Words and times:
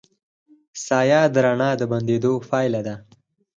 سایه 0.85 1.21
د 1.33 1.35
رڼا 1.45 1.69
د 1.77 1.81
بندېدو 1.91 2.33
پایله 2.49 2.81
ده. 2.87 2.95